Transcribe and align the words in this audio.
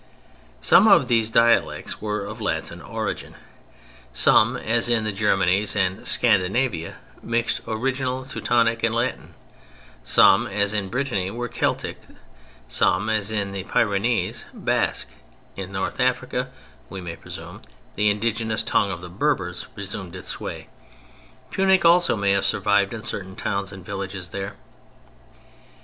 Some 0.61 0.87
of 0.87 1.07
these 1.07 1.29
dialects 1.29 2.01
were 2.01 2.25
of 2.25 2.41
Latin 2.41 2.81
origin, 2.81 3.35
some 4.11 4.57
as 4.57 4.89
in 4.89 5.03
the 5.03 5.11
Germanies 5.13 5.75
and 5.75 6.07
Scandinavia, 6.07 6.95
mixed 7.21 7.61
original 7.67 8.25
Teutonic 8.25 8.81
and 8.81 8.95
Latin; 8.95 9.35
some, 10.03 10.47
as 10.47 10.73
in 10.73 10.89
Brittany, 10.89 11.29
were 11.29 11.47
Celtic; 11.47 11.99
some, 12.67 13.11
as 13.11 13.29
in 13.29 13.51
the 13.51 13.59
eastern 13.59 13.73
Pyrenees, 13.73 14.45
Basque; 14.55 15.09
in 15.55 15.71
North 15.71 15.99
Africa, 15.99 16.49
we 16.89 16.99
may 16.99 17.15
presume, 17.15 17.61
the 17.93 18.09
indigenous 18.09 18.63
tongue 18.63 18.89
of 18.89 19.01
the 19.01 19.07
Berbers 19.09 19.67
resumed 19.75 20.15
its 20.15 20.29
sway; 20.29 20.67
Punic 21.51 21.85
also 21.85 22.15
may 22.15 22.31
have 22.31 22.45
survived 22.45 22.91
in 22.91 23.03
certain 23.03 23.35
towns 23.35 23.71
and 23.71 23.85
villages 23.85 24.29
there. 24.29 24.55